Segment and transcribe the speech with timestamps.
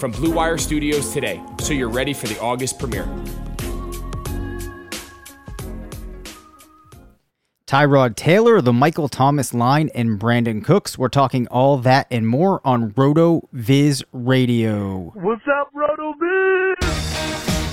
[0.00, 3.06] from Blue Wire Studios today so you're ready for the August premiere.
[7.66, 10.98] Tyrod Taylor, the Michael Thomas line, and Brandin Cooks.
[10.98, 15.12] We're talking all that and more on RotoViz Radio.
[15.14, 17.69] What's up, RotoViz?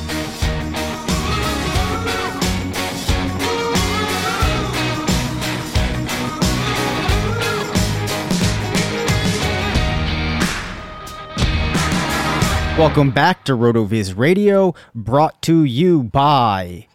[12.77, 16.85] Welcome back to RotoViz Radio, brought to you by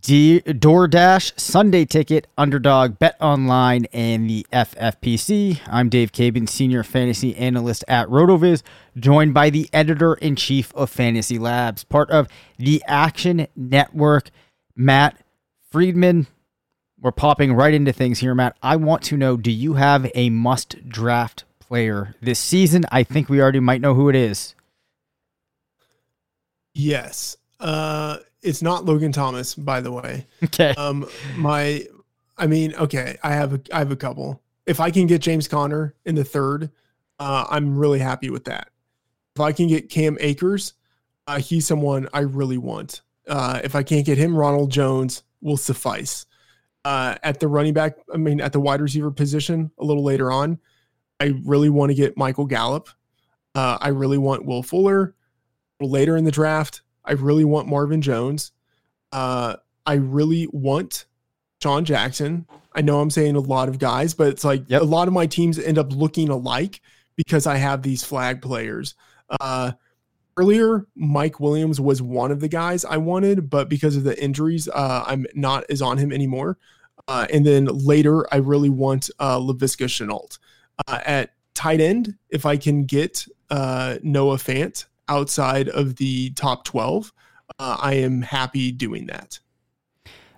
[0.00, 5.60] D- DoorDash, Sunday Ticket, Underdog, Bet Online, and the FFPC.
[5.68, 8.64] I'm Dave Caban, Senior Fantasy Analyst at RotoViz,
[8.96, 12.26] joined by the Editor in Chief of Fantasy Labs, part of
[12.58, 14.30] the Action Network,
[14.74, 15.22] Matt
[15.70, 16.26] Freedman.
[17.00, 18.56] We're popping right into things here, Matt.
[18.60, 22.84] I want to know do you have a must draft player this season?
[22.90, 24.56] I think we already might know who it is.
[26.78, 27.36] Yes.
[27.58, 30.26] Uh, it's not Logan Thomas, by the way.
[30.44, 30.70] Okay.
[30.76, 31.84] Um, my,
[32.36, 34.40] I mean, okay, I have a, I have a couple.
[34.64, 36.70] If I can get James Conner in the third,
[37.18, 38.68] uh, I'm really happy with that.
[39.34, 40.74] If I can get Cam Akers,
[41.26, 43.02] uh, he's someone I really want.
[43.26, 46.26] Uh, if I can't get him, Ronald Jones will suffice.
[46.84, 50.30] Uh, at the running back, I mean, at the wide receiver position, a little later
[50.30, 50.60] on,
[51.18, 52.88] I really want to get Michael Gallup.
[53.54, 55.16] Uh, I really want Will Fuller
[55.80, 56.82] later in the draft.
[57.04, 58.52] I really want Marvin Jones.
[59.12, 61.06] Uh, I really want
[61.62, 62.46] Sean Jackson.
[62.74, 64.82] I know I'm saying a lot of guys, but it's like Yep.
[64.82, 66.80] a lot of my teams end up looking alike
[67.16, 68.94] because I have these flag players.
[69.40, 69.72] Uh,
[70.36, 74.68] earlier, Mike Williams was one of the guys I wanted, but because of the injuries,
[74.68, 76.58] uh, I'm not as on him anymore.
[77.08, 80.38] Uh, and then later, I really want uh, Laviska Shenault.
[80.86, 86.64] Uh, at tight end, if I can get uh, Noah Fant outside of the top
[86.64, 87.12] 12,
[87.58, 89.40] uh, I am happy doing that.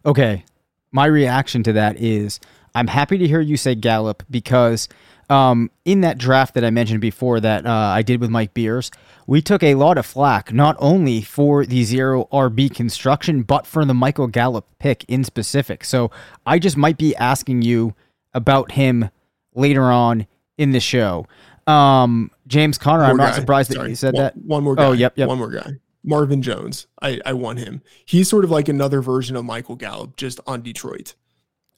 [0.04, 0.44] Okay.
[0.92, 2.41] My reaction to that is
[2.75, 4.88] I'm happy to hear you say Gallup because
[5.28, 8.91] um, in that draft that I mentioned before that uh, I did with Mike Beers,
[9.26, 13.84] we took a lot of flack, not only for the zero RB construction, but for
[13.84, 15.84] the Michael Gallup pick in specific.
[15.84, 16.10] So
[16.44, 17.94] I just might be asking you
[18.34, 19.10] about him
[19.54, 20.26] later on
[20.58, 21.26] in the show.
[21.66, 23.38] Um, James Conner, I'm not guy.
[23.41, 23.88] surprised that Sorry.
[23.91, 24.37] you said one, that.
[24.37, 24.84] One more guy.
[24.84, 25.28] Oh, yep, yep.
[25.28, 25.71] One more guy.
[26.05, 26.87] Marvin Jones.
[27.00, 27.81] I, I want him.
[28.05, 31.15] He's sort of like another version of Michael Gallup, just on Detroit.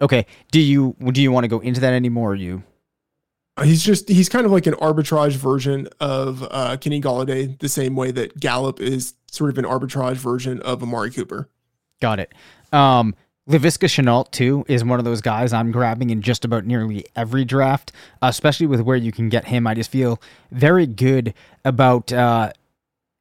[0.00, 0.26] Okay.
[0.50, 2.32] Do you do you want to go into that anymore?
[2.32, 2.62] Or you
[3.56, 7.68] Uh, He's just he's kind of like an arbitrage version of uh, Kenny Golladay, the
[7.68, 11.48] same way that Gallup is sort of an arbitrage version of Amari Cooper.
[12.00, 12.32] Got it.
[12.72, 13.14] Um,
[13.52, 17.44] Laviska Shenault too is one of those guys I'm grabbing in just about nearly every
[17.44, 17.92] draft,
[18.22, 19.66] especially with where you can get him.
[19.66, 22.52] I just feel very good about uh,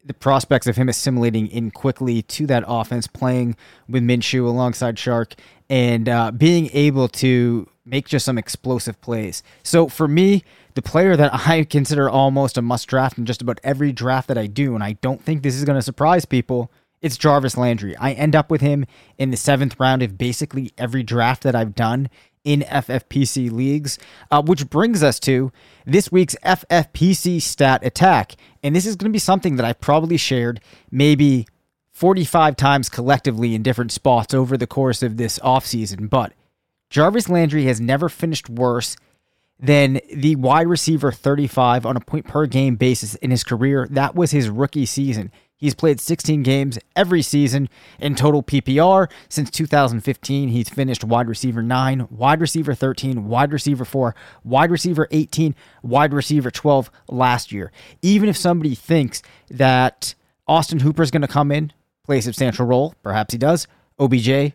[0.06, 3.58] the prospects of him assimilating in quickly to that offense, playing
[3.90, 5.34] with Minshew alongside Chark,
[5.70, 9.44] and uh, being able to make just some explosive plays.
[9.64, 13.60] So for me, the player that I consider almost a must draft in just about
[13.66, 16.72] every draft that I do, and I don't think this is going to surprise people,
[17.02, 17.96] it's Jarvis Landry.
[17.98, 18.86] I end up with him
[19.18, 22.10] in the seventh round of basically every draft that I've done
[22.44, 25.52] in FFPC leagues, uh, which brings us to
[25.86, 28.34] this week's FFPC stat attack.
[28.64, 31.48] And this is going to be something that I probably shared maybe
[31.92, 36.10] 45 times collectively in different spots over the course of this offseason.
[36.10, 36.34] But
[36.90, 38.96] Jarvis Landry has never finished worse
[39.60, 43.88] than the wide receiver 35 on a point per game basis in his career.
[43.92, 45.32] That was his rookie season.
[45.62, 47.70] He's played 16 games every season
[48.00, 49.10] in total PPR.
[49.30, 55.08] Since 2015, he's finished wide receiver 9, wide receiver 13, wide receiver 4, wide receiver
[55.12, 55.54] 18,
[55.84, 57.72] wide receiver 12 last year.
[58.02, 59.22] Even if somebody thinks
[59.52, 60.16] that
[60.48, 61.72] Austin Hooper is going to come in,
[62.04, 63.68] play a substantial role, perhaps he does,
[64.00, 64.54] OBJ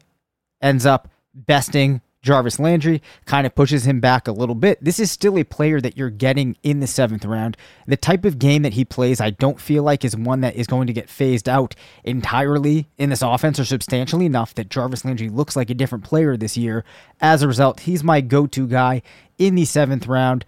[0.60, 4.82] ends up besting Jarvis Landry, kind of pushes him back a little bit.
[4.82, 7.56] This is still a player that you're getting in the seventh round.
[7.86, 10.66] The type of game that he plays, I don't feel like is one that is
[10.66, 15.28] going to get phased out entirely in this offense or substantially enough that Jarvis Landry
[15.28, 16.84] looks like a different player this year.
[17.20, 19.02] As a result, he's my go to guy
[19.38, 20.44] in the seventh round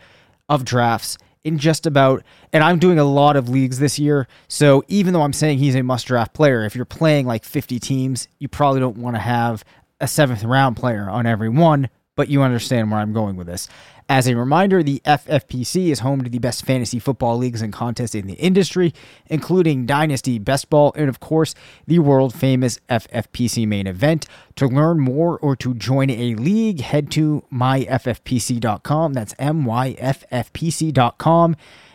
[0.48, 1.16] of drafts.
[1.44, 2.22] in just about,
[2.52, 4.28] and I'm doing a lot of leagues this year.
[4.48, 7.78] So even though I'm saying he's a must draft player, if you're playing like 50
[7.78, 9.64] teams, you probably don't want to have
[10.00, 13.68] a seventh round player on every one, but you understand where I'm going with this.
[14.10, 18.14] As a reminder, the FFPC is home to the best fantasy football leagues and contests
[18.14, 18.94] in the industry,
[19.26, 21.54] including Dynasty, Best Ball, and of course,
[21.86, 24.26] the world famous FFPC main event.
[24.56, 29.12] To learn more or to join a league, head to myffpc.com.
[29.12, 29.96] That's myffpc.com.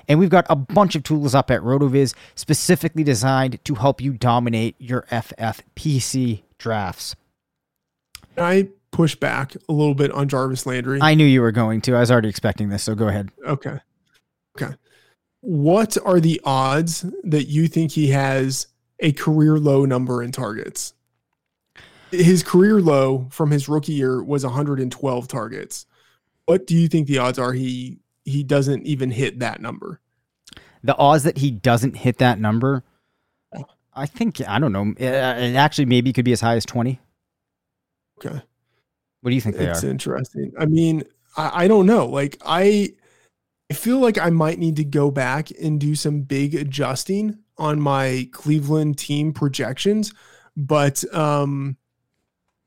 [0.07, 4.13] And we've got a bunch of tools up at RotoViz specifically designed to help you
[4.13, 7.15] dominate your FFPC drafts.
[8.37, 10.99] I push back a little bit on Jarvis Landry.
[11.01, 11.95] I knew you were going to.
[11.95, 13.29] I was already expecting this, so go ahead.
[13.45, 13.79] Okay.
[14.57, 14.73] Okay.
[15.41, 18.67] What are the odds that you think he has
[18.99, 20.93] a career low number in targets?
[22.11, 25.85] His career low from his rookie year was 112 targets.
[26.45, 29.99] What do you think the odds are he he doesn't even hit that number?
[30.83, 32.83] The odds that he doesn't hit that number,
[33.93, 34.93] I think I don't know.
[34.97, 36.99] It, it actually maybe could be as high as 20.
[38.17, 38.41] Okay.
[39.21, 39.89] What do you think it's are?
[39.89, 40.51] interesting.
[40.59, 41.03] I mean,
[41.37, 42.05] I, I don't know.
[42.07, 42.93] Like I
[43.69, 47.79] I feel like I might need to go back and do some big adjusting on
[47.79, 50.13] my Cleveland team projections,
[50.57, 51.77] but um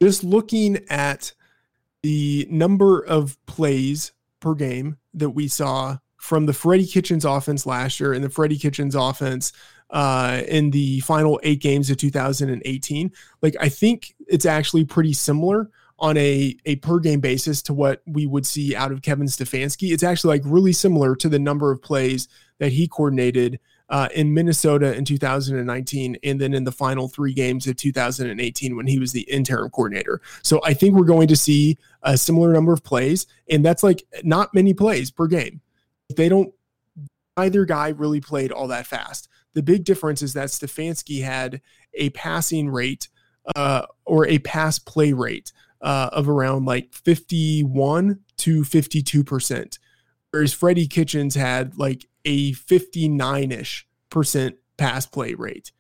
[0.03, 1.33] just looking at
[2.03, 8.01] the number of plays per game that we saw from the Freddie Kitchens offense last
[8.01, 9.53] year and the Freddie Kitchens offense
[9.91, 13.13] uh, in the final eight games of 2018.
[13.43, 18.03] Like, I think it's actually pretty similar on a, a per game basis to what
[18.07, 19.93] we would see out of Kevin Stefanski.
[19.93, 22.29] It's actually like really similar to the number of plays
[22.59, 27.67] that he coordinated uh, in Minnesota in 2019 and then in the final three games
[27.67, 30.21] of 2018 when he was the interim coordinator.
[30.43, 34.05] So I think we're going to see a similar number of plays, and that's like
[34.23, 35.61] not many plays per game.
[36.15, 36.53] They don't,
[37.37, 39.29] either guy really played all that fast.
[39.57, 41.63] The big difference is that Stefanski had
[41.95, 43.09] a passing rate
[43.57, 45.51] uh, or a pass play rate
[45.81, 49.79] uh, of around like 51 to 52%.
[50.31, 55.73] Whereas Freddie Kitchens had like a 59 ish percent pass play rate.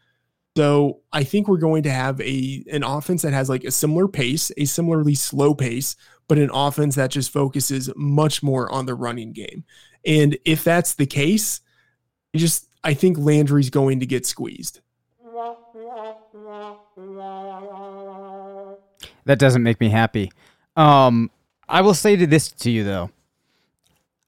[0.57, 4.09] So I think we're going to have a an offense that has like a similar
[4.09, 5.97] pace, a similarly slow pace,
[6.29, 9.65] but an offense that just focuses much more on the running game.
[10.07, 11.61] And if that's the case,
[12.35, 14.81] just I think Landry's going to get squeezed.
[19.25, 20.31] That doesn't make me happy.
[20.77, 21.33] Um,
[21.69, 23.11] I will say to this to you though.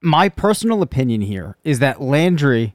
[0.02, 2.74] My personal opinion here is that Landry,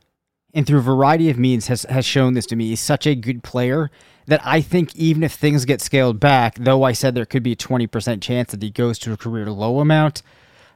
[0.53, 2.69] and through a variety of means, has has shown this to me.
[2.69, 3.91] He's such a good player
[4.27, 7.53] that I think even if things get scaled back, though I said there could be
[7.53, 10.21] a twenty percent chance that he goes to a career low amount,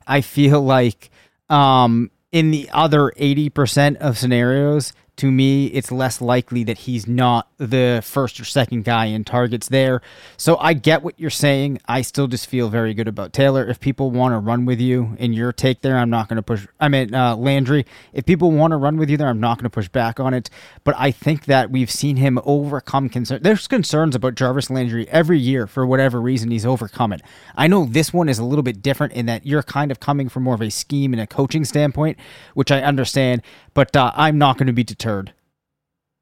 [0.05, 1.09] I feel like
[1.49, 7.07] um, in the other eighty percent of scenarios, to me, it's less likely that he's
[7.07, 9.99] not the first or second guy in targets there.
[10.37, 11.79] So I get what you're saying.
[11.87, 13.67] I still just feel very good about Taylor.
[13.67, 16.43] If people want to run with you in your take there, I'm not going to
[16.43, 16.67] push.
[16.79, 19.63] I mean, uh, Landry, if people want to run with you there, I'm not going
[19.63, 20.51] to push back on it.
[20.83, 23.41] But I think that we've seen him overcome concern.
[23.41, 27.23] There's concerns about Jarvis Landry every year for whatever reason he's overcome it.
[27.55, 30.29] I know this one is a little bit different in that you're kind of coming
[30.29, 32.19] from more of a scheme and a coaching standpoint,
[32.53, 33.41] which I understand.
[33.73, 35.06] But uh, I'm not going to be deterred.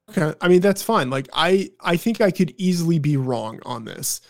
[0.10, 0.34] Okay.
[0.40, 1.10] I mean, that's fine.
[1.10, 4.22] Like I I think I could easily be wrong on this.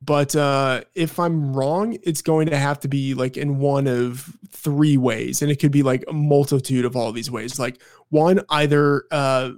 [0.00, 4.36] But uh if I'm wrong, it's going to have to be like in one of
[4.50, 5.42] three ways.
[5.42, 7.58] And it could be like a multitude of all these ways.
[7.58, 9.52] Like one, either uh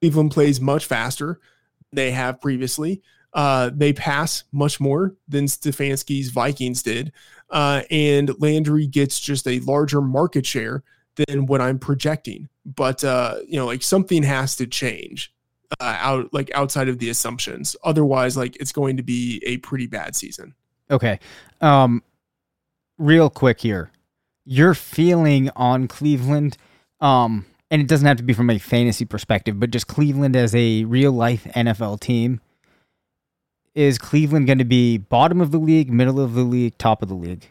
[0.00, 1.40] Cleveland plays much faster
[1.92, 3.02] than they have previously.
[3.32, 7.12] Uh, they pass much more than Stefanski's Vikings did.
[7.50, 10.82] Uh, and Landry gets just a larger market share
[11.26, 12.48] than what I'm projecting.
[12.64, 15.32] But uh, you know, like something has to change
[15.78, 17.76] uh, out like outside of the assumptions.
[17.84, 20.54] Otherwise, like it's going to be a pretty bad season.
[20.90, 21.20] Okay.
[21.60, 22.02] Um
[22.98, 23.90] real quick here.
[24.44, 26.56] Your feeling on Cleveland
[27.00, 30.54] um and it doesn't have to be from a fantasy perspective, but just Cleveland as
[30.54, 32.40] a real life NFL team.
[33.76, 37.08] Is Cleveland going to be bottom of the league, middle of the league, top of
[37.08, 37.48] the league?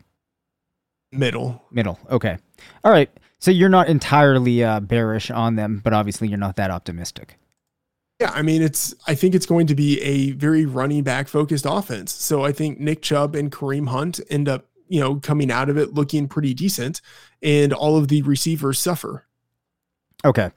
[1.13, 1.63] Middle.
[1.71, 1.97] Middle.
[2.11, 2.37] Okay.
[2.83, 3.09] All right.
[3.39, 7.37] So you're not entirely uh, bearish on them, but obviously you're not that optimistic.
[8.19, 11.65] Yeah, I mean it's I think it's going to be a very running back focused
[11.67, 12.13] offense.
[12.13, 15.77] So I think Nick Chubb and Kareem Hunt end up, you know, coming out of
[15.77, 17.01] it looking pretty decent
[17.41, 19.25] and all of the receivers suffer.
[20.25, 20.51] Okay.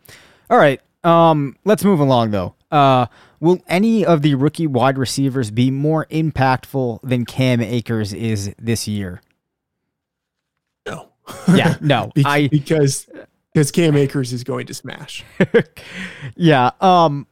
[0.51, 0.81] All right.
[1.05, 2.57] Um, let's move along though.
[2.73, 3.07] Uh,
[3.39, 8.89] will any of the rookie wide receivers be more impactful than Cam Akers is this
[8.89, 9.23] year?
[11.55, 12.11] Yeah, no.
[12.15, 13.07] Be- I because
[13.53, 15.25] because Cam Akers is going to smash.
[16.37, 16.71] yeah.
[16.81, 17.27] Um,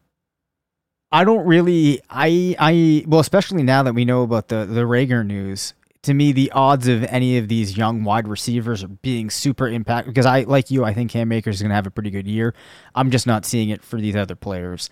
[1.13, 2.01] I don't really.
[2.09, 5.75] I I well, especially now that we know about the the Rager news.
[6.05, 10.25] To me, the odds of any of these young wide receivers being super impact because
[10.25, 10.83] I like you.
[10.83, 12.55] I think Cam Akers is going to have a pretty good year.
[12.95, 14.89] I'm just not seeing it for these other players.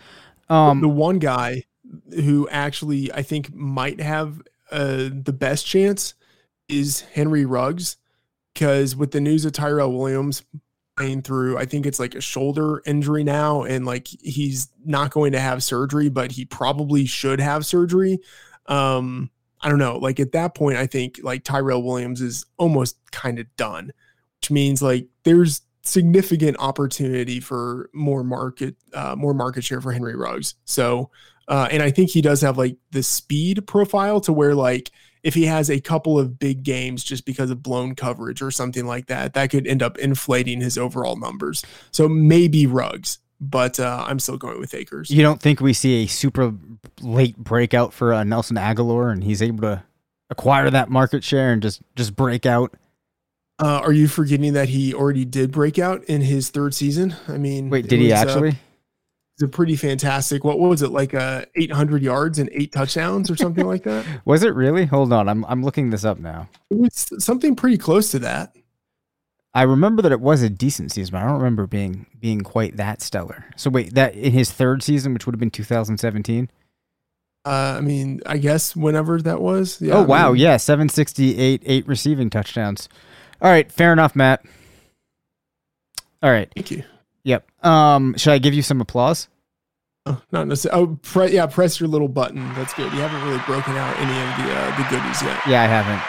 [0.50, 1.64] Um, the one guy
[2.14, 6.12] who actually I think might have uh, the best chance
[6.68, 7.96] is Henry Ruggs
[8.58, 10.42] because with the news of Tyrell Williams
[10.96, 15.30] playing through, I think it's like a shoulder injury now, and like he's not going
[15.30, 18.18] to have surgery, but he probably should have surgery.
[18.66, 19.98] Um, I don't know.
[19.98, 23.92] Like at that point, I think like Tyrell Williams is almost kind of done,
[24.40, 30.16] which means like there's significant opportunity for more market, uh, more market share for Henry
[30.16, 30.56] Ruggs.
[30.64, 31.10] So,
[31.46, 34.90] uh, and I think he does have like the speed profile to where like
[35.28, 38.87] if he has a couple of big games just because of blown coverage or something
[38.87, 41.62] like that, that could end up inflating his overall numbers.
[41.90, 45.11] So maybe Ruggs, but uh, I'm still going with Akers.
[45.11, 46.54] You don't think we see a super
[47.02, 49.82] late breakout for uh, Nelson Agholor and he's able to
[50.30, 52.75] acquire that market share and just just break out?
[53.61, 57.14] Uh, are you forgetting that he already did break out in his third season?
[57.26, 58.58] I mean, wait, did he uh, actually?
[59.38, 60.42] It's a pretty fantastic.
[60.42, 61.14] What, what was it like?
[61.14, 64.04] Uh, 800 yards and eight touchdowns or something like that.
[64.25, 64.85] Was it really?
[64.87, 66.49] Hold on, I'm I'm looking this up now.
[66.71, 68.57] It was something pretty close to that.
[69.54, 72.78] I remember that it was a decent season, but I don't remember being being quite
[72.78, 73.45] that stellar.
[73.54, 76.50] So wait, that in his third season, which would have been 2017.
[77.45, 79.80] Uh, I mean, I guess whenever that was.
[79.80, 82.88] Yeah, oh wow, mean, yeah, 768, eight receiving touchdowns.
[83.40, 84.45] All right, fair enough, Matt.
[86.25, 86.50] All right.
[86.57, 86.83] Thank you.
[87.62, 89.28] Um, should I give you some applause?
[90.06, 90.82] Oh, not necessarily.
[90.82, 92.54] Oh, pre- yeah, press your little button.
[92.54, 92.92] That's good.
[92.92, 95.40] You haven't really broken out any of the uh, the goodies yet.
[95.46, 96.00] Yeah, I haven't.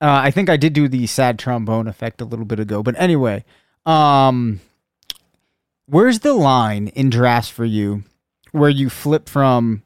[0.00, 2.94] Uh, I think I did do the sad trombone effect a little bit ago, but
[2.98, 3.44] anyway,
[3.86, 4.60] um,
[5.86, 8.04] where's the line in drafts for you
[8.52, 9.82] where you flip from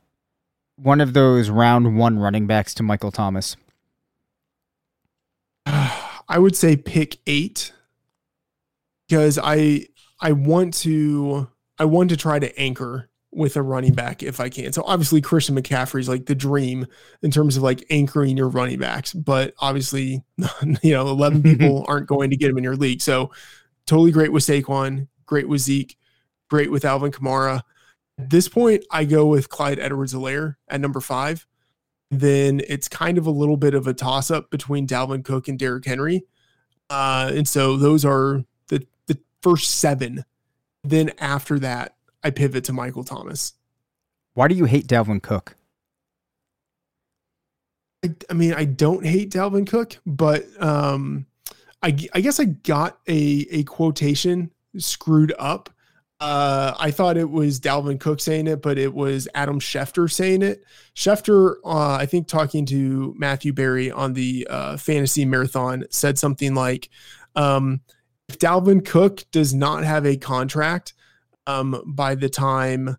[0.77, 3.57] one of those round one running backs to Michael Thomas?
[5.67, 7.73] I would say pick eight
[9.09, 9.87] because I
[10.21, 11.49] I want to
[11.79, 14.73] I want to try to anchor with a running back if I can.
[14.73, 16.87] So obviously Christian McCaffrey is like the dream
[17.23, 20.23] in terms of like anchoring your running backs, but obviously
[20.83, 23.01] you know 11 people aren't going to get him in your league.
[23.01, 23.31] So
[23.87, 25.97] totally great with Saquon, great with Zeke,
[26.49, 27.63] great with Alvin Kamara.
[28.19, 31.47] At this point, I go with Clyde Edwards-Helaire at number five
[32.11, 35.59] then it's kind of a little bit of a toss up between Dalvin Cook and
[35.59, 36.25] Derrick Henry.
[36.89, 38.45] Uh, and so those are
[39.43, 40.25] first seven.
[40.85, 43.55] Then after that, I pivot to Michael Thomas.
[44.35, 45.57] Why do you hate Dalvin Cook?
[48.05, 51.27] I, I mean, I don't hate Dalvin Cook, but um,
[51.83, 55.71] I, I guess I got a, a quotation screwed up
[56.21, 60.43] uh, I thought it was Dalvin Cook saying it, but it was Adam Schefter saying
[60.43, 60.65] it.
[60.95, 66.55] Schefter, uh, I think, talking to Matthew Berry on the uh, fantasy marathon, said something
[66.55, 66.89] like,
[67.37, 67.83] um,
[68.29, 70.95] "If Dalvin Cook does not have a contract
[71.47, 72.97] um, by the time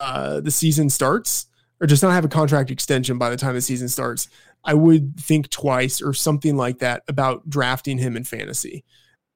[0.00, 1.46] uh, the season starts,
[1.80, 4.28] or does not have a contract extension by the time the season starts,
[4.64, 8.84] I would think twice or something like that about drafting him in fantasy."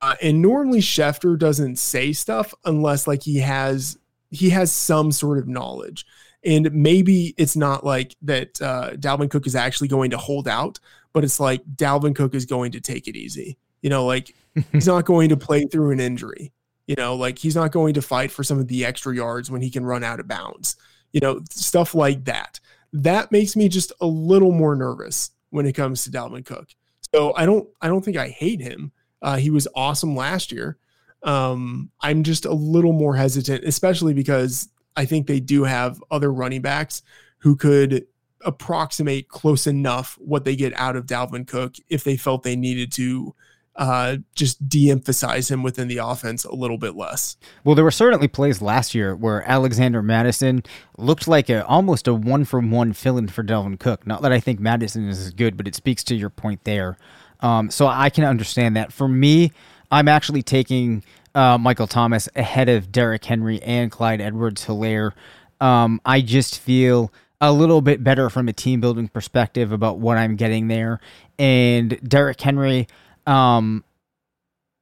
[0.02, 3.98] Uh, and normally Schefter doesn't say stuff unless like he has
[4.30, 6.04] he has some sort of knowledge.
[6.44, 10.78] And maybe it's not like that uh, Dalvin Cook is actually going to hold out,
[11.12, 13.58] but it's like Dalvin Cook is going to take it easy.
[13.86, 14.34] You know, like
[14.72, 16.50] he's not going to play through an injury.
[16.88, 19.62] You know, like he's not going to fight for some of the extra yards when
[19.62, 20.74] he can run out of bounds.
[21.12, 22.58] You know, stuff like that.
[22.92, 26.70] That makes me just a little more nervous when it comes to Dalvin Cook.
[27.14, 28.90] So I don't I don't think I hate him.
[29.22, 30.78] Uh, he was awesome last year.
[31.22, 36.32] Um, I'm just a little more hesitant, especially because I think they do have other
[36.32, 37.02] running backs
[37.38, 38.04] who could
[38.44, 42.90] approximate close enough what they get out of Dalvin Cook if they felt they needed
[42.94, 43.32] to
[43.76, 47.36] uh, just de-emphasize him within the offense a little bit less.
[47.64, 50.62] Well, there were certainly plays last year where Alexander Mattison
[50.96, 54.06] looked like a almost a one from one fill-in for Dalvin Cook.
[54.06, 56.96] Not that I think Mattison is good, but it speaks to your point there
[57.40, 58.92] um, so I can understand that.
[58.92, 59.52] For me,
[59.90, 61.04] I'm actually taking
[61.34, 65.12] uh, Michael Thomas ahead of Derrick Henry and Clyde Edwards-Helaire.
[65.60, 70.16] Um, I just feel a little bit better from a team building perspective about what
[70.16, 71.00] I'm getting there.
[71.38, 72.88] And Derrick Henry,
[73.26, 73.84] um,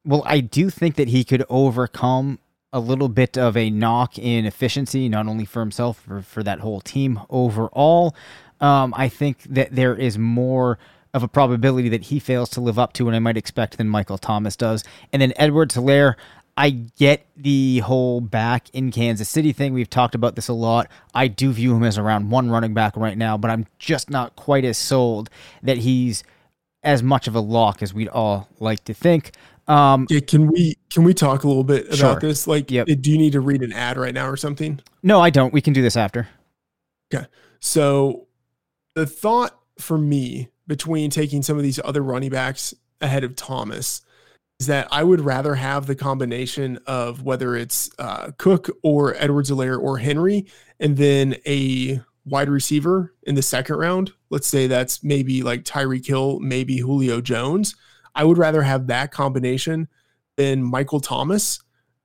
[0.05, 2.39] well, I do think that he could overcome
[2.73, 6.61] a little bit of a knock in efficiency, not only for himself, for, for that
[6.61, 8.15] whole team overall.
[8.61, 10.79] Um, I think that there is more
[11.13, 13.89] of a probability that he fails to live up to what I might expect than
[13.89, 14.83] Michael Thomas does.
[15.13, 16.15] And then Edwards-Helaire,
[16.57, 19.73] I get the whole back in Kansas City thing.
[19.73, 20.89] We've talked about this a lot.
[21.15, 24.35] I do view him as around one running back right now, but I'm just not
[24.35, 25.31] quite as sold
[25.63, 26.25] that he's
[26.85, 29.33] as much of a lock as we'd all like to think.
[29.67, 32.21] Um, Yeah, can we can we talk a little bit about Sure.
[32.21, 32.47] this?
[32.47, 32.87] Like, Yep.
[33.01, 34.81] do you need to read an ad right now or something?
[35.03, 35.53] no, I don't.
[35.55, 36.29] We can do this after.
[37.13, 37.27] Okay.
[37.61, 38.27] So
[38.95, 44.03] the thought for me between taking some of these other running backs ahead of Thomas
[44.61, 49.51] is that I would rather have the combination of whether it's uh, Cook or Edwards
[49.51, 50.47] Helaire or Henry,
[50.79, 54.13] and then a wide receiver in the second round.
[54.31, 57.77] Let's say that's maybe like Tyreek Hill, maybe Julio Jones.
[58.15, 59.89] I would rather have that combination
[60.37, 61.61] than Michael Thomas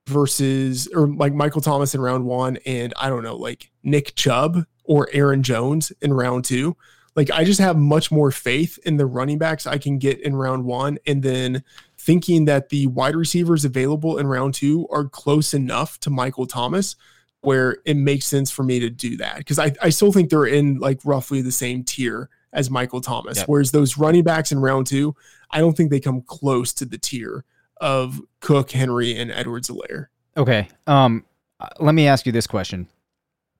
[0.06, 4.64] versus or like Michael Thomas in round one and I don't know, like Nick Chubb
[4.84, 6.76] or Aaron Jones in round two.
[7.16, 10.36] Like I just have much more faith in the running backs I can get in
[10.36, 10.98] round one.
[11.06, 11.62] And then
[11.98, 16.96] thinking that the wide receivers available in round two are close enough to Michael Thomas
[17.42, 19.38] where it makes sense for me to do that.
[19.38, 23.38] Because I, I still think they're in like roughly the same tier as Michael Thomas.
[23.38, 23.48] Yep.
[23.48, 25.14] Whereas those running backs in round two,
[25.50, 27.44] I don't think they come close to the tier
[27.80, 30.06] of Cook, Henry, and Edwards Helaire.
[30.36, 30.68] Okay.
[30.86, 31.24] Um,
[31.58, 32.88] uh, let me ask you this question: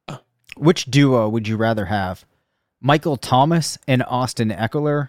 [0.09, 0.19] Uh.
[0.57, 2.25] Which duo would you rather have,
[2.81, 5.09] Michael Thomas and Austin Ekeler?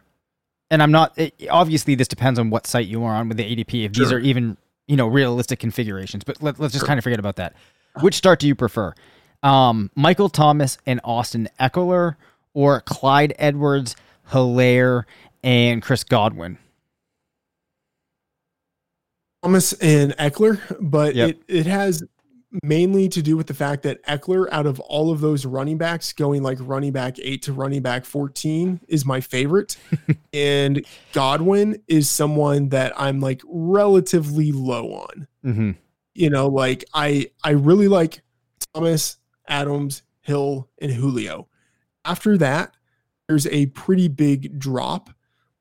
[0.70, 1.18] And I'm not.
[1.18, 3.86] It, obviously, this depends on what site you are on with the ADP.
[3.86, 4.56] If these are even
[4.88, 6.88] you know realistic configurations, but let, let's just Sure.
[6.88, 7.54] kind of forget about that.
[8.00, 8.94] Which start do you prefer?
[9.44, 12.16] Um, Michael Thomas and Austin Ekeler,
[12.54, 13.96] or Clyde Edwards,
[14.32, 15.04] Helaire,
[15.44, 16.58] and Chris Godwin?
[19.44, 21.30] Thomas and Ekeler, but Yep.
[21.30, 22.04] it, it has
[22.64, 26.14] mainly to do with the fact that Ekeler, out of all of those running backs,
[26.14, 29.78] going like running back eight to running back 14 is my favorite.
[30.34, 35.28] and Godwin is someone that I'm like relatively low on.
[35.44, 35.72] Mm-hmm.
[36.14, 38.22] You know, like I I really like
[38.74, 41.48] Thomas, Adams, Hill, and Julio.
[42.06, 42.76] After that,
[43.28, 45.10] there's a pretty big drop.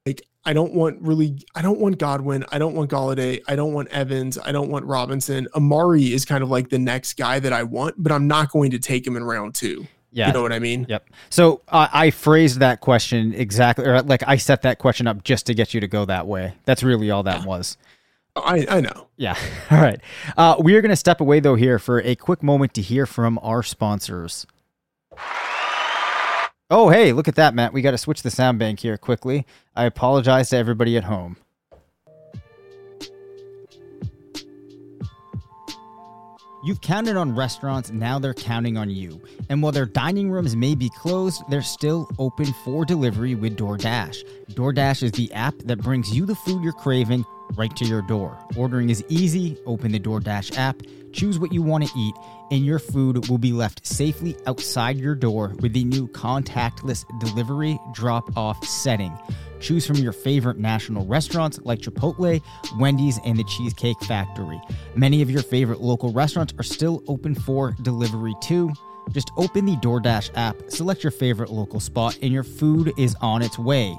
[0.06, 3.72] Like I don't want really I don't want Godwin, I don't want Golladay, I don't
[3.72, 5.46] want Evans, I don't want Robinson.
[5.54, 8.70] Amari is kind of like the next guy that I want, but I'm not going
[8.72, 9.86] to take him in round 2.
[10.12, 10.28] Yeah.
[10.28, 10.86] You know what I mean?
[10.88, 11.08] Yep.
[11.28, 15.46] So uh, I phrased that question exactly, or like I set that question up just
[15.46, 16.54] to get you to go that way.
[16.64, 17.76] That's really all that was.
[18.44, 19.09] I I know.
[19.16, 19.37] Yeah.
[19.70, 20.00] All right.
[20.37, 23.07] Uh, we are going to step away though here for a quick moment to hear
[23.07, 24.46] from our sponsors.
[26.72, 27.72] Oh, hey, look at that, Matt.
[27.72, 29.44] We got to switch the sound bank here quickly.
[29.74, 31.37] I apologize to everybody at home.
[36.62, 39.20] You've counted on restaurants, now they're counting on you.
[39.48, 44.22] And while their dining rooms may be closed, they're still open for delivery with DoorDash.
[44.53, 47.24] DoorDash is the app that brings you the food you're craving
[47.56, 48.38] right to your door.
[48.56, 49.58] Ordering is easy.
[49.66, 50.82] Open the DoorDash app,
[51.12, 52.14] choose what you want to eat,
[52.50, 57.78] and your food will be left safely outside your door with the new contactless delivery
[57.92, 59.16] drop off setting.
[59.60, 62.42] Choose from your favorite national restaurants like Chipotle,
[62.78, 64.60] Wendy's, and the Cheesecake Factory.
[64.94, 68.72] Many of your favorite local restaurants are still open for delivery too.
[69.12, 73.42] Just open the DoorDash app, select your favorite local spot, and your food is on
[73.42, 73.98] its way.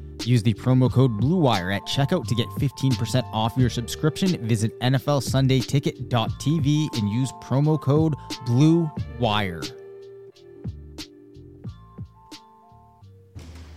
[0.25, 4.45] Use the promo code BLUEWIRE at checkout to get 15% off your subscription.
[4.47, 8.13] Visit NFLSundayTicket.tv and use promo code
[8.45, 9.77] BLUEWIRE.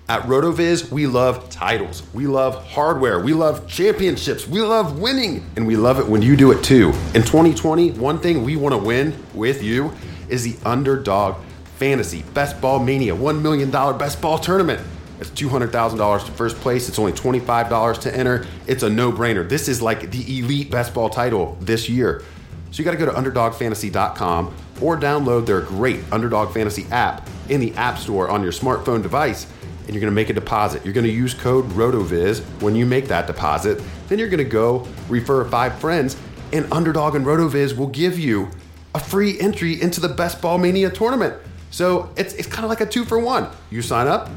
[0.07, 2.03] At RotoViz, we love titles.
[2.13, 3.21] We love hardware.
[3.21, 4.47] We love championships.
[4.47, 5.51] We love winning.
[5.57, 6.89] And we love it when you do it too.
[7.15, 9.95] In 2020, one thing we want to win with you
[10.29, 11.37] is the Underdog
[11.77, 14.87] Fantasy Best Ball Mania $1 million Best Ball Tournament.
[15.21, 16.89] It's $200,000 to first place.
[16.89, 18.47] It's only $25 to enter.
[18.67, 19.49] It's a no brainer.
[19.49, 22.23] This is like the elite best ball title this year.
[22.71, 27.61] So you got to go to underdogfantasy.com or download their great Underdog Fantasy app in
[27.61, 29.47] the App Store on your smartphone device
[29.87, 30.85] and you're going to make a deposit.
[30.85, 33.83] You're going to use code RotoViz when you make that deposit.
[34.09, 36.17] Then you're going to go refer five friends,
[36.53, 38.51] and Underdog and RotoViz will give you
[38.95, 41.35] a free entry into the Best Ball Mania tournament.
[41.71, 43.49] So it's, it's kind of like a two for one.
[43.71, 44.31] You sign up,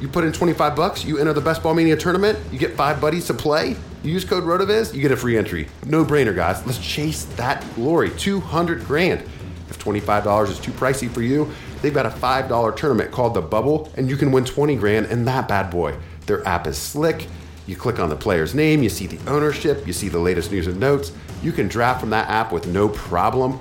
[0.00, 3.00] you put in 25 bucks, you enter the Best Ball Mania tournament, you get five
[3.00, 5.68] buddies to play, you use code RotoViz, you get a free entry.
[5.86, 6.64] No brainer, guys.
[6.64, 8.10] Let's chase that glory.
[8.10, 9.20] 200 grand.
[9.68, 11.50] If $25 is too pricey for you,
[11.82, 15.24] they've got a $5 tournament called The Bubble, and you can win 20 grand in
[15.24, 15.96] that bad boy.
[16.26, 17.26] Their app is slick.
[17.66, 20.68] You click on the player's name, you see the ownership, you see the latest news
[20.68, 21.12] and notes.
[21.42, 23.60] You can draft from that app with no problem.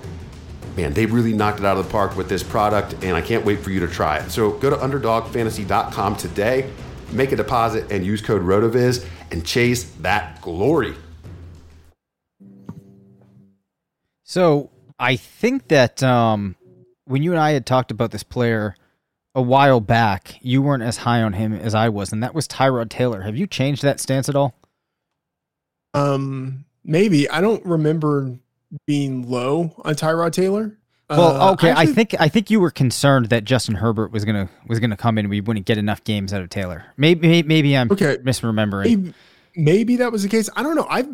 [0.78, 3.44] Man, they really knocked it out of the park with this product, and I can't
[3.44, 4.30] wait for you to try it.
[4.30, 6.72] So go to underdogfantasy.com today,
[7.12, 10.94] make a deposit, and use code RotoViz and chase that glory.
[14.24, 16.56] So I think that um,
[17.06, 18.76] when you and I had talked about this player
[19.34, 22.48] a while back, you weren't as high on him as I was, and that was
[22.48, 23.22] Tyrod Taylor.
[23.22, 24.54] Have you changed that stance at all?
[25.96, 28.38] Um, maybe I don't remember
[28.86, 30.78] being low on Tyrod Taylor.
[31.10, 34.50] Well, Uh, okay, I think I think you were concerned that Justin Herbert was gonna
[34.68, 36.84] was gonna come in and we wouldn't get enough games out of Taylor.
[36.98, 38.18] Maybe maybe, I'm Okay.
[38.18, 38.84] misremembering.
[38.86, 39.14] maybe,
[39.56, 40.50] maybe that was the case.
[40.56, 40.86] I don't know.
[40.90, 41.08] I've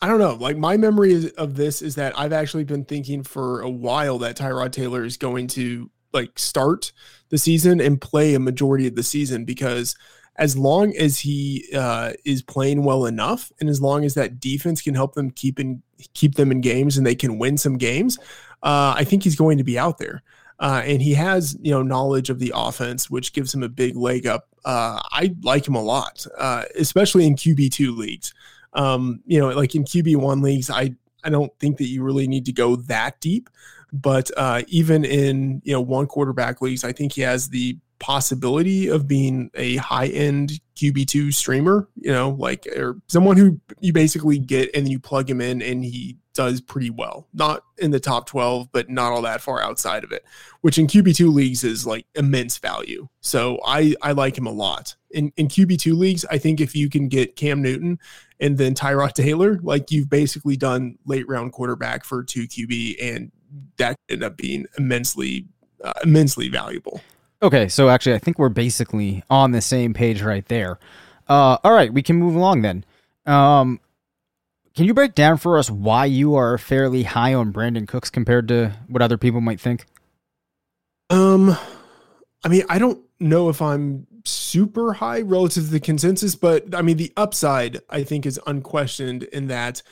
[0.00, 0.34] I don't know.
[0.34, 4.18] Like my memory is, of this is that I've actually been thinking for a while
[4.18, 6.92] that Tyrod Taylor is going to like start
[7.30, 9.96] the season and play a majority of the season because
[10.36, 14.80] as long as he uh, is playing well enough and as long as that defense
[14.80, 15.82] can help them keep in
[16.14, 18.18] keep them in games and they can win some games,
[18.62, 20.22] uh, I think he's going to be out there.
[20.60, 23.94] Uh, and he has, you know, knowledge of the offense, which gives him a big
[23.96, 24.48] leg up.
[24.64, 28.34] Uh, I like him a lot, uh, especially in QB two leagues.
[28.72, 32.26] Um, you know, like in QB one leagues, I I don't think that you really
[32.26, 33.48] need to go that deep.
[33.92, 38.88] But uh, even in you know one quarterback leagues, I think he has the possibility
[38.88, 41.88] of being a high end QB two streamer.
[41.96, 45.84] You know, like or someone who you basically get and you plug him in and
[45.84, 47.26] he does pretty well.
[47.32, 50.24] Not in the top twelve, but not all that far outside of it.
[50.60, 53.08] Which in QB two leagues is like immense value.
[53.20, 54.94] So I I like him a lot.
[55.10, 57.98] In in QB two leagues, I think if you can get Cam Newton
[58.40, 63.32] and then Tyrod Taylor, like you've basically done late round quarterback for two QB, and
[63.78, 65.46] that ended up being immensely,
[65.82, 67.00] uh, immensely valuable.
[67.40, 70.78] Okay, so actually, I think we're basically on the same page right there.
[71.28, 72.84] Uh, all right, we can move along then.
[73.26, 73.80] Um,
[74.74, 78.48] can you break down for us why you are fairly high on Brandin Cooks compared
[78.48, 79.86] to what other people might think?
[81.10, 81.56] Um,
[82.44, 86.82] I mean, I don't know if I'm super high relative to the consensus, but I
[86.82, 89.82] mean, the upside I think is unquestioned in that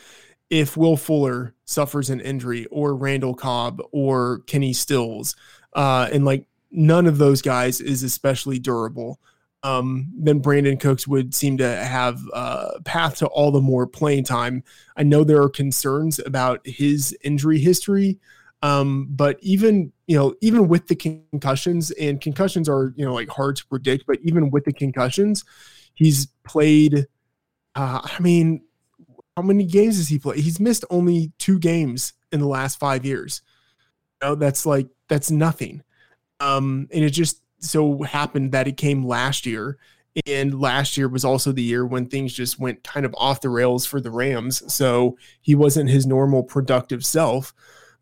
[0.51, 5.35] if Will Fuller suffers an injury or Randall Cobb or Kenny Stills,
[5.75, 9.21] uh, and like none of those guys is especially durable,
[9.63, 14.25] um, then Brandin Cooks would seem to have a path to all the more playing
[14.25, 14.63] time.
[14.97, 18.19] I know there are concerns about his injury history.
[18.63, 23.29] Um, but even you know, even with the concussions, and concussions are you know like
[23.29, 25.45] hard to predict, but even with the concussions,
[25.95, 27.07] he's played.
[27.75, 28.63] Uh, I mean,
[29.37, 30.41] how many games has he played?
[30.41, 33.43] He's missed only two games in the last five years.
[34.23, 35.83] You know, that's like that's nothing.
[36.41, 39.79] Um, and it just so happened that it came last year,
[40.27, 43.51] and last year was also the year when things just went kind of off the
[43.51, 44.63] rails for the Rams.
[44.73, 47.53] So he wasn't his normal productive self.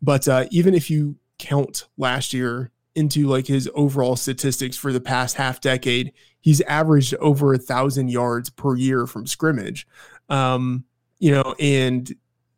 [0.01, 5.01] But uh, even if you count last year into like his overall statistics for the
[5.01, 9.85] past half decade, he's averaged over a thousand yards per year from scrimmage.
[10.29, 10.85] Um,
[11.19, 12.13] you know, and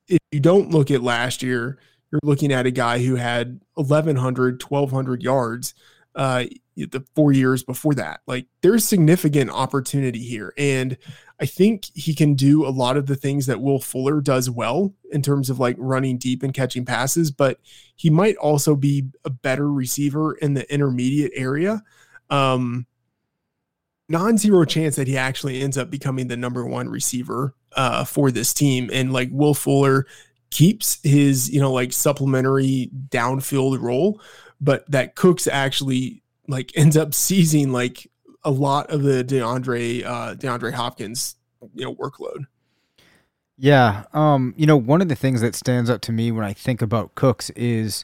[0.08, 1.80] if you don't look at last year,
[2.12, 5.74] you're looking at a guy who had 1,100, 1,200 yards
[6.16, 8.22] uh, the four years before that.
[8.28, 10.54] Like there's significant opportunity here.
[10.58, 10.98] And
[11.40, 14.94] I think he can do a lot of the things that Will Fuller does well
[15.12, 17.60] in terms of like running deep and catching passes, but
[17.96, 21.84] he might also be a better receiver in the intermediate area.
[22.30, 22.88] Um,
[24.10, 28.54] non-zero chance that he actually ends up becoming the number one receiver uh, for this
[28.54, 28.90] team.
[28.92, 30.08] And like Will Fuller
[30.50, 34.22] keeps his, you know, like supplementary downfield role,
[34.62, 38.10] but that Cooks actually like ends up seizing like
[38.44, 41.36] a lot of the DeAndre uh DeAndre Hopkins,
[41.74, 42.46] you know, workload.
[43.58, 44.04] Yeah.
[44.14, 46.82] Um, you know, one of the things that stands out to me when I think
[46.82, 48.04] about Cooks is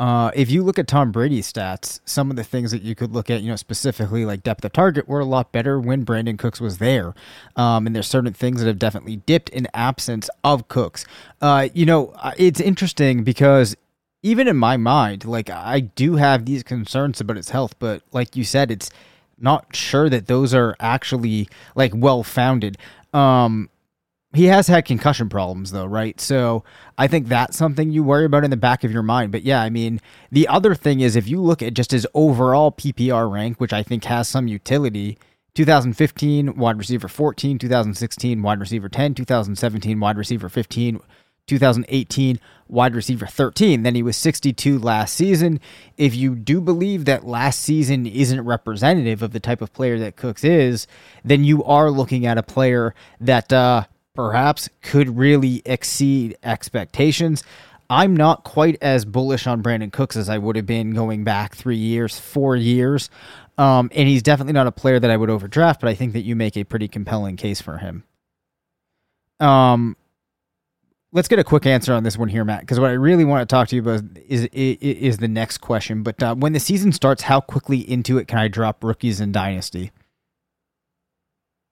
[0.00, 3.12] Uh, if you look at Tom Brady's stats, some of the things that you could
[3.12, 6.38] look at, you know, specifically like depth of target, were a lot better when Brandin
[6.38, 7.14] Cooks was there.
[7.54, 11.04] Um, and there's certain things that have definitely dipped in absence of Cooks.
[11.42, 13.76] Uh, you know, it's interesting because
[14.22, 18.34] even in my mind, like I do have these concerns about his health, but like
[18.36, 18.90] you said, it's
[19.38, 22.78] not sure that those are actually like well founded.
[23.12, 23.68] Um,
[24.32, 26.20] he has had concussion problems though, right?
[26.20, 26.62] So
[26.96, 29.32] I think that's something you worry about in the back of your mind.
[29.32, 32.70] But yeah, I mean, the other thing is if you look at just his overall
[32.70, 35.18] PPR rank, which I think has some utility,
[35.54, 41.00] 2015 wide receiver 14, 2016 wide receiver 10, 2017 wide receiver 15,
[41.48, 43.82] 2018 wide receiver 13.
[43.82, 45.58] Then he was 62 last season.
[45.96, 50.14] If you do believe that last season isn't representative of the type of player that
[50.14, 50.86] Cooks is,
[51.24, 57.44] then you are looking at a player that uh, perhaps could really exceed expectations.
[57.88, 61.56] I'm not quite as bullish on Brandin Cooks as I would have been going back
[61.56, 63.10] three years, four years.
[63.58, 66.22] Um, and he's definitely not a player that I would overdraft, but I think that
[66.22, 68.04] you make a pretty compelling case for him.
[69.40, 69.96] Um,
[71.12, 73.46] let's get a quick answer on this one here, Matt, because what I really want
[73.46, 76.02] to talk to you about is is, is the next question.
[76.02, 79.32] But uh, when the season starts, how quickly into it can I drop rookies in
[79.32, 79.90] Dynasty?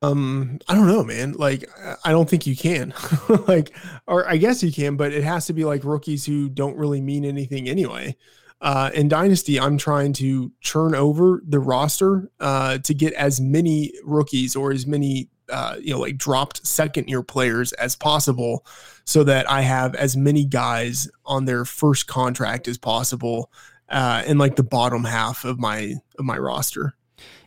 [0.01, 1.33] Um, I don't know, man.
[1.33, 1.69] Like,
[2.05, 2.95] I don't think you can.
[3.49, 6.77] like, or I guess you can, but it has to be like rookies who don't
[6.77, 8.17] really mean anything anyway.
[8.61, 13.93] Uh, in Dynasty, I'm trying to churn over the roster uh, to get as many
[14.03, 18.67] rookies or as many, uh, you know, like dropped second year players as possible
[19.05, 23.51] so that I have as many guys on their first contract as possible
[23.89, 26.95] uh, in like the bottom half of my of my roster.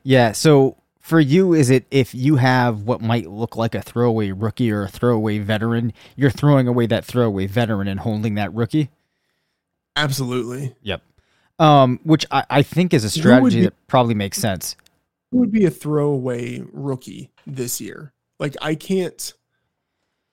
[0.04, 0.32] Yeah.
[0.32, 4.72] So for you, is it if you have what might look like a throwaway rookie
[4.72, 8.90] or a throwaway veteran, you're throwing away that throwaway veteran and holding that rookie?
[9.96, 10.76] Absolutely.
[10.84, 11.02] Yep.
[11.60, 14.76] Um, which I, I think is a strategy be, that probably makes sense.
[15.32, 18.14] Who would be a throwaway rookie this year?
[18.40, 19.34] Like I can't.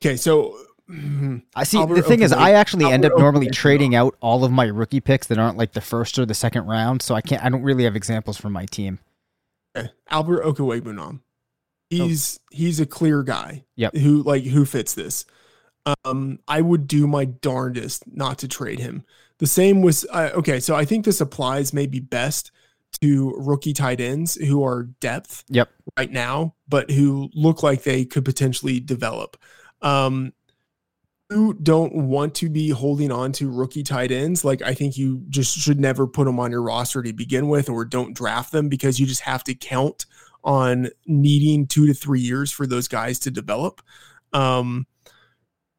[0.01, 0.57] Okay, so
[1.55, 1.79] I see.
[1.79, 4.67] Albert the thing is, I actually Albert end up normally trading out all of my
[4.67, 7.03] rookie picks that aren't like the first or the second round.
[7.03, 7.43] So I can't.
[7.43, 8.99] I don't really have examples from my team.
[9.79, 9.91] Okay.
[10.11, 11.21] Albert Okwuegbunam.
[11.91, 12.57] He's oh.
[12.57, 13.65] he's a clear guy.
[13.77, 13.97] Yep.
[13.97, 15.25] Who like who fits this?
[16.05, 19.05] Um, I would do my darndest not to trade him.
[19.39, 20.61] The same was uh, okay.
[20.61, 22.51] So I think this applies maybe best
[23.01, 25.45] to rookie tight ends who are depth.
[25.49, 25.71] Yep.
[25.97, 29.37] Right now, but who look like they could potentially develop.
[29.81, 30.33] Um,
[31.31, 35.23] who don't want to be holding on to rookie tight ends, like I think you
[35.29, 38.69] just should never put them on your roster to begin with, or don't draft them
[38.69, 40.07] because you just have to count
[40.43, 43.83] on needing two to three years for those guys to develop.
[44.33, 44.87] Um,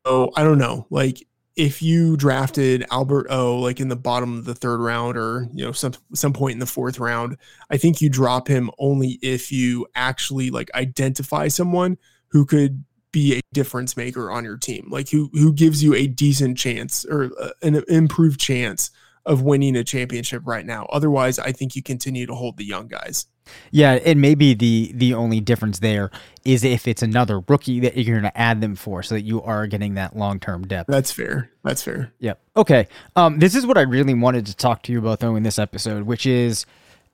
[0.06, 4.46] so I don't know, like if you drafted Albert O like in the bottom of
[4.46, 7.38] the third round or you know some some point in the fourth round,
[7.70, 11.98] I think you drop him only if you actually like identify someone
[12.30, 16.08] who could be a difference maker on your team, like who who gives you a
[16.08, 18.92] decent chance or uh, an improved chance
[19.26, 20.88] of winning a championship right now.
[20.92, 23.28] Otherwise, I think you continue to hold the young guys.
[23.72, 26.12] Yeah, and maybe the the only difference there
[26.46, 29.42] is if it's another rookie that you're going to add them for, so that you
[29.42, 30.90] are getting that long term depth.
[30.90, 31.52] That's fair.
[31.64, 32.14] That's fair.
[32.20, 32.42] Yep.
[32.58, 32.88] Okay.
[33.16, 35.60] Um, this is what I really wanted to talk to you about though in this
[35.60, 36.66] episode, which is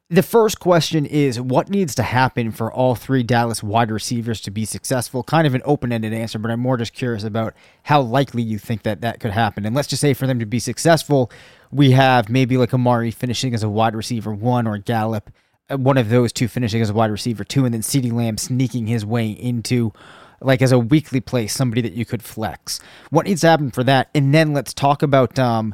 [0.09, 4.51] the first question is what needs to happen for all three Dallas wide receivers to
[4.51, 5.23] be successful?
[5.23, 8.59] Kind of an open ended answer, but I'm more just curious about how likely you
[8.59, 9.65] think that that could happen.
[9.65, 11.31] And let's just say for them to be successful,
[11.71, 15.31] we have maybe like Amari finishing as a wide receiver one or Gallup,
[15.71, 18.37] uh, one of those two finishing as a wide receiver two, and then CeeDee Lamb
[18.37, 19.91] sneaking his way into
[20.39, 22.79] like as a weekly play, somebody that you could flex.
[23.09, 24.09] What needs to happen for that?
[24.13, 25.73] And then let's talk about um,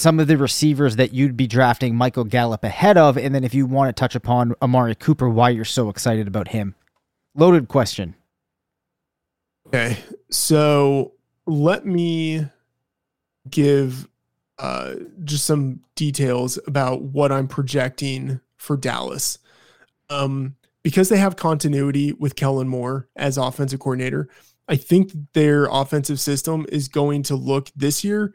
[0.00, 3.52] some of the receivers that you'd be drafting Michael Gallup ahead of, and then if
[3.52, 6.74] you want to touch upon Amari Cooper, why you're so excited about him.
[7.34, 8.14] Loaded question.
[9.66, 9.98] Okay,
[10.30, 11.12] so
[11.46, 12.46] let me
[13.48, 14.08] give
[14.58, 19.38] uh, just some details about what I'm projecting for Dallas.
[20.08, 24.28] Um, because they have continuity with Kellen Moore as offensive coordinator,
[24.66, 28.32] I think their offensive system is going to look this year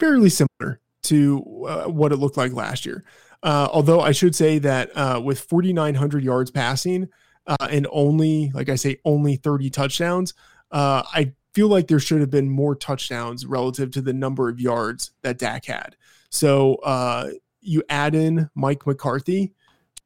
[0.00, 3.04] fairly similar to uh, what it looked like last year.
[3.42, 7.08] Uh, although I should say that uh, with 4,900 yards passing
[7.46, 10.34] uh, and only, like I say, only 30 touchdowns,
[10.72, 14.60] uh, I feel like there should have been more touchdowns relative to the number of
[14.60, 15.96] yards that Dak had.
[16.30, 19.54] So uh, you add in Mike McCarthy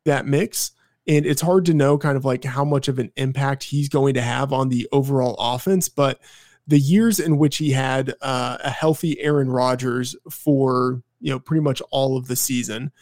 [0.04, 0.72] that mix,
[1.06, 4.14] and it's hard to know kind of like how much of an impact he's going
[4.14, 6.20] to have on the overall offense, but
[6.66, 11.62] the years in which he had uh, a healthy Aaron Rodgers for you know, pretty
[11.62, 12.92] much all of the season.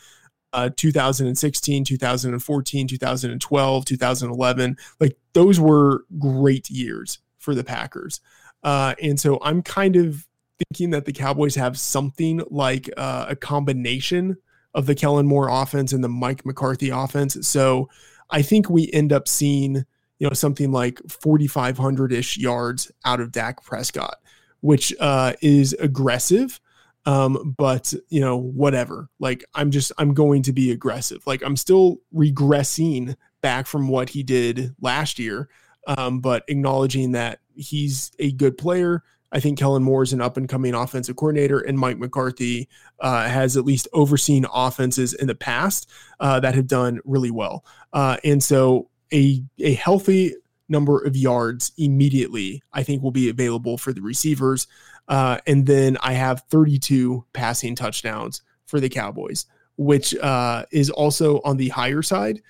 [0.53, 8.20] Uh, 2016, 2014, 2012, 2011, like those were great years for the Packers.
[8.62, 10.27] Uh, and so I'm kind of
[10.59, 14.37] thinking that the Cowboys have something like uh, a combination
[14.72, 17.37] of the Kellen Moore offense and the Mike McCarthy offense.
[17.48, 17.88] So
[18.31, 19.85] I think we end up seeing,
[20.22, 24.18] you know, something like 4,500 ish yards out of Dak Prescott,
[24.61, 26.61] which uh, is aggressive.
[27.06, 29.08] Um, but you know, whatever.
[29.18, 31.26] Like I'm just I'm going to be aggressive.
[31.26, 35.48] Like I'm still regressing back from what he did last year.
[35.88, 40.37] Um, but acknowledging that he's a good player, I think Kellen Moore is an up
[40.37, 42.68] and coming offensive coordinator, and Mike McCarthy
[43.00, 47.64] uh, has at least overseen offenses in the past uh, that have done really well.
[47.92, 50.35] Uh, and so a a healthy
[50.68, 54.66] number of yards immediately, I think, will be available for the receivers.
[55.09, 59.46] Uh, and then I have 32 passing touchdowns for the Cowboys,
[59.77, 62.40] which uh, is also on the higher side.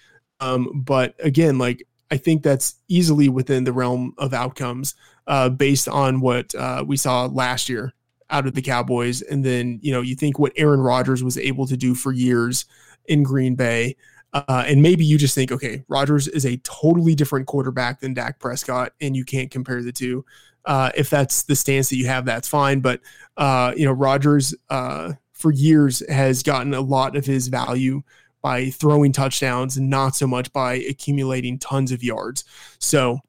[0.41, 4.95] Um, but again, like I think that's easily within the realm of outcomes
[5.27, 7.93] uh, based on what uh, we saw last year
[8.31, 9.23] out of the Cowboys.
[9.23, 12.65] And then, you know, you think what Aaron Rodgers was able to do for years
[13.07, 13.97] in Green Bay.
[14.33, 18.39] Uh, and maybe you just think, okay, Rodgers is a totally different quarterback than Dak
[18.39, 20.25] Prescott, and you can't compare the two.
[20.65, 22.81] Uh, if that's the stance that you have, that's fine.
[22.81, 23.01] But
[23.37, 28.03] uh, you know, Rodgers uh, for years has gotten a lot of his value
[28.43, 32.45] by throwing touchdowns and not so much by accumulating tons of yards.
[32.79, 33.21] So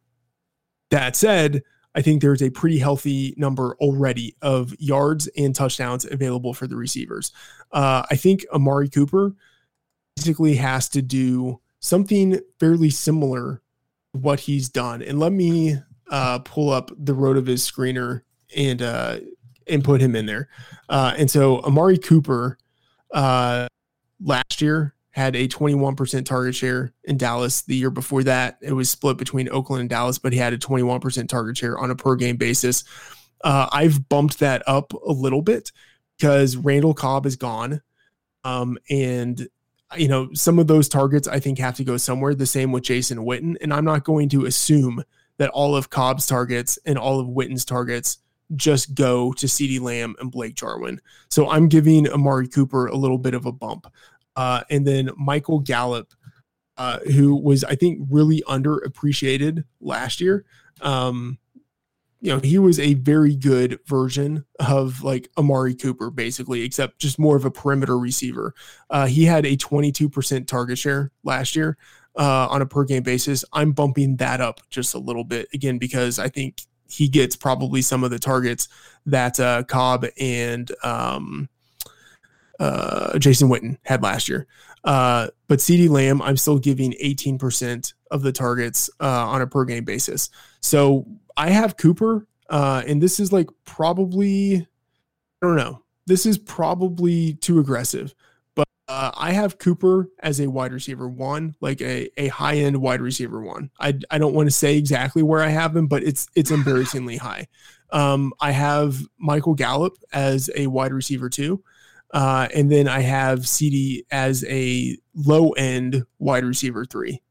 [0.90, 1.64] that said,
[1.96, 6.76] I think there's a pretty healthy number already of yards and touchdowns available for the
[6.76, 7.32] receivers.
[7.72, 9.36] Uh, I think Amari Cooper
[10.16, 13.62] basically has to do something fairly similar
[14.14, 15.02] to what he's done.
[15.02, 15.78] And let me
[16.10, 18.22] uh, pull up the RotoViz screener
[18.56, 19.20] and uh,
[19.68, 20.50] and put him in there.
[20.90, 22.58] Uh, and so Amari Cooper
[23.14, 23.68] uh,
[24.24, 27.62] last year had a 21% target share in Dallas.
[27.62, 30.58] The year before that, it was split between Oakland and Dallas, but he had a
[30.58, 32.84] 21% target share on a per game basis.
[33.44, 35.72] Uh, I've bumped that up a little bit
[36.18, 37.82] because Randall Cobb is gone.
[38.44, 39.48] Um, and,
[39.98, 42.84] you know, some of those targets I think have to go somewhere, the same with
[42.84, 43.56] Jason Witten.
[43.62, 45.04] And I'm not going to assume
[45.38, 48.20] that all of Cobb's targets and all of Witten's targets
[48.56, 51.02] just go to CeeDee Lamb and Blake Jarwin.
[51.30, 53.88] So I'm giving Amari Cooper a little bit of a bump
[54.36, 56.14] uh, and then Michael Gallup,
[56.78, 60.46] uh, who was I think really underappreciated last year.
[60.82, 61.38] Um,
[62.24, 67.20] you know, he was a very good version of like Amari Cooper, basically, except just
[67.20, 68.54] more of a perimeter receiver.
[68.90, 71.78] Uh, he had a 22% target share last year
[72.18, 73.44] uh, on a per game basis.
[73.52, 77.82] I'm bumping that up just a little bit again because I think he gets probably
[77.82, 78.70] some of the targets
[79.06, 81.50] that uh, Cobb and um,
[82.58, 84.48] uh, Jason Witten had last year.
[84.86, 89.66] Uh, but CeeDee Lamb, I'm still giving 18% of the targets uh, on a per
[89.66, 90.30] game basis.
[90.62, 91.06] So
[91.38, 94.68] I have Cooper, uh, and this is like probably,
[95.42, 98.14] I don't know, this is probably too aggressive.
[98.56, 102.78] But uh, I have Cooper as a wide receiver one, like a, a high end
[102.78, 103.72] wide receiver one.
[103.80, 107.18] I, I don't want to say exactly where I have him, but it's it's embarrassingly
[107.18, 107.48] high.
[107.92, 111.64] Um, I have Michael Gallup as a wide receiver two.
[112.14, 117.22] Uh, and then I have CeeDee as a low end wide receiver three.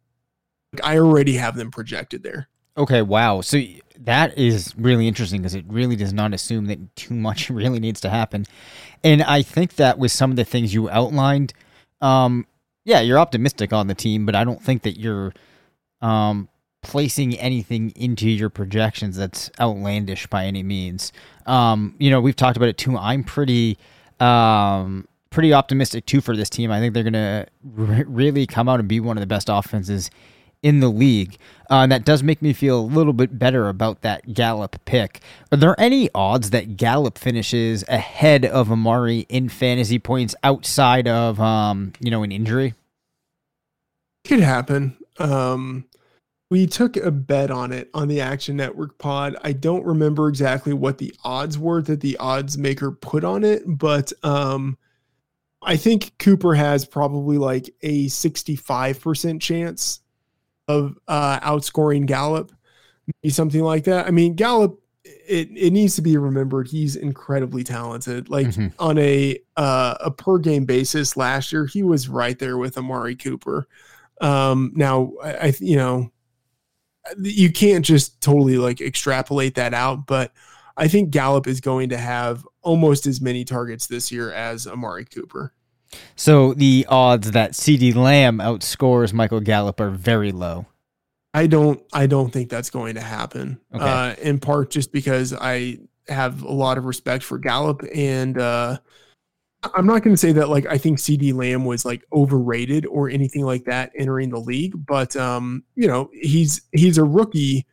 [0.72, 2.48] Like I already have them projected there.
[2.76, 3.42] Okay, wow.
[3.42, 3.60] So
[4.04, 8.00] that is really interesting because it really does not assume that too much really needs
[8.00, 8.46] to happen.
[9.04, 11.52] And I think that with some of the things you outlined,
[12.00, 12.46] um,
[12.84, 15.32] yeah, you're optimistic on the team, but I don't think that you're
[16.00, 16.48] um,
[16.82, 21.12] placing anything into your projections that's outlandish by any means.
[21.46, 22.96] Um, you know, we've talked about it too.
[22.96, 23.78] I'm pretty
[24.18, 26.70] um, pretty optimistic too for this team.
[26.70, 29.48] I think they're going to re- really come out and be one of the best
[29.50, 30.10] offenses
[30.62, 31.36] in the league.
[31.70, 35.20] Uh, and that does make me feel a little bit better about that Gallup pick.
[35.50, 41.40] Are there any odds that Gallup finishes ahead of Amari in fantasy points outside of,
[41.40, 42.74] um, you know, an injury?
[44.24, 44.96] It could happen.
[45.18, 45.86] Um,
[46.50, 49.36] we took a bet on it on the Action Network pod.
[49.42, 53.62] I don't remember exactly what the odds were that the odds maker put on it,
[53.66, 54.76] but um,
[55.62, 60.00] I think Cooper has probably like a 65% chance
[60.68, 62.52] of uh, outscoring Gallup,
[63.06, 64.06] maybe something like that.
[64.06, 68.28] I mean, Gallup, it, it needs to be remembered he's incredibly talented.
[68.28, 68.68] Like mm-hmm.
[68.78, 73.16] on a uh, a per game basis last year, he was right there with Amari
[73.16, 73.66] Cooper.
[74.20, 76.12] Um, now I, I you know
[77.20, 80.32] you can't just totally like extrapolate that out, but
[80.76, 85.04] I think Gallup is going to have almost as many targets this year as Amari
[85.04, 85.52] Cooper.
[86.16, 90.66] So the odds that CeeDee Lamb outscores Michael Gallup are very low.
[91.34, 93.58] I don't I don't think that's going to happen.
[93.74, 93.84] Okay.
[93.84, 95.78] Uh, in part just because I
[96.08, 98.78] have a lot of respect for Gallup and uh,
[99.74, 103.08] I'm not going to say that like I think CeeDee Lamb was like overrated or
[103.08, 107.66] anything like that entering the league, but um, you know, he's he's a rookie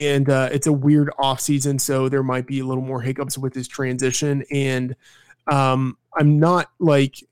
[0.00, 3.54] and uh, it's a weird offseason, so there might be a little more hiccups with
[3.54, 4.96] his transition and
[5.46, 7.22] um, I'm not like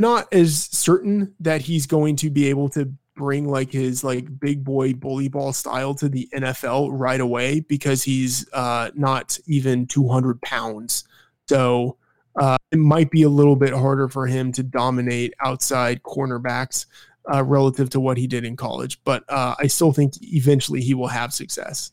[0.00, 4.64] not as certain that he's going to be able to bring like his like big
[4.64, 10.40] boy bully ball style to the NFL right away because he's uh, not even 200
[10.40, 11.04] pounds.
[11.50, 11.98] So
[12.36, 16.86] uh, it might be a little bit harder for him to dominate outside cornerbacks
[17.30, 18.98] uh, relative to what he did in college.
[19.04, 21.92] But uh, I still think eventually he will have success.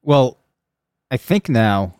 [0.00, 0.38] Well,
[1.10, 1.96] I think now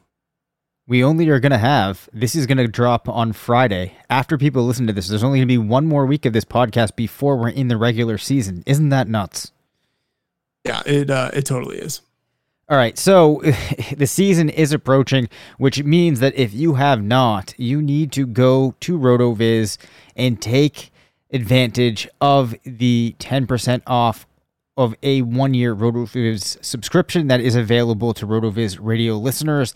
[0.89, 3.97] we only are going to have this is going to drop on Friday.
[4.09, 6.45] After people listen to this, there's only going to be one more week of this
[6.45, 8.63] podcast before we're in the regular season.
[8.67, 9.53] Isn't that nuts?
[10.65, 12.03] Yeah, it uh, it totally is.
[12.69, 13.43] All right, so
[13.97, 15.29] the season is approaching,
[15.59, 19.79] which means that if you have not, you need to go to RotoViz
[20.17, 20.91] and take
[21.33, 24.27] advantage of the 10% off
[24.77, 29.73] of a one year RotoViz subscription that is available to RotoViz radio listeners.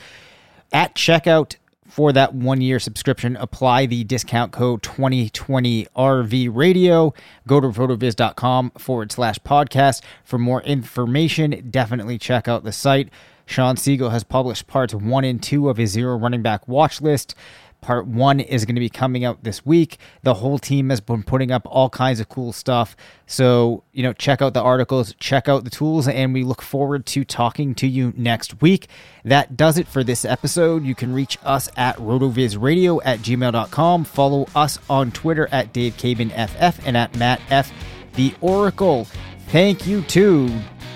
[0.72, 1.56] At checkout
[1.88, 7.12] for that one year subscription, apply the discount code 2020RV radio.
[7.48, 11.68] Go to rotoviz.com forward slash podcast for more information.
[11.70, 13.08] Definitely check out the site.
[13.46, 17.34] Shawn Siegele has published parts one and two of his zero running back watch list.
[17.80, 19.98] Part one is going to be coming out this week.
[20.22, 22.96] The whole team has been putting up all kinds of cool stuff.
[23.26, 27.06] So, you know, check out the articles, check out the tools, and we look forward
[27.06, 28.88] to talking to you next week.
[29.24, 30.84] That does it for this episode.
[30.84, 34.04] You can reach us at rotovizradio at gmail.com.
[34.04, 37.72] Follow us on Twitter at Dave FF and at Matt F.
[38.14, 39.06] The Oracle.
[39.48, 40.48] Thank you to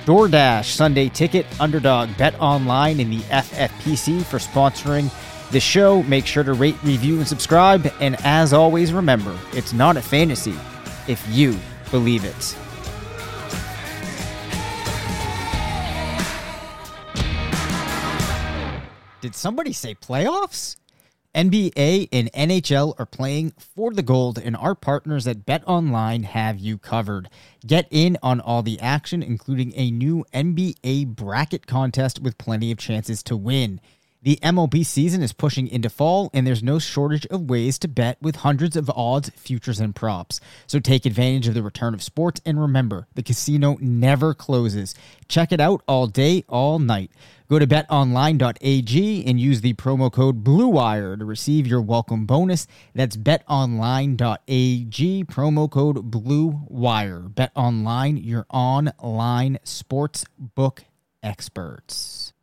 [0.05, 5.11] DoorDash, Sunday Ticket, Underdog, Bet Online, and the FFPC for sponsoring
[5.51, 6.03] the show.
[6.05, 7.93] Make sure to rate, review, and subscribe.
[8.01, 10.55] And as always, remember it's not a fantasy
[11.09, 11.59] if you
[11.91, 12.57] believe it.
[19.21, 20.77] Did somebody say playoffs?
[21.35, 26.61] NBA and NHL are playing for the gold, and our partners at Bet Online have
[26.61, 27.29] you covered.
[27.67, 32.79] Get in on all the action, including a new NBA bracket contest with plenty of
[32.79, 33.81] chances to win.
[34.25, 38.17] The MLB season is pushing into fall, and there's no shortage of ways to bet
[38.23, 40.41] with hundreds of odds, futures, and props.
[40.67, 44.95] So take advantage of the return of sports, and remember, the casino never closes.
[45.29, 47.11] Check it out all day, all night.
[47.51, 52.67] Go to betonline.ag and use the promo code BLUEWIRE to receive your welcome bonus.
[52.95, 54.17] That's betonline.ag,
[55.27, 57.29] promo code BLUEWIRE.
[57.35, 60.85] BetOnline, your online sports book
[61.23, 62.34] experts.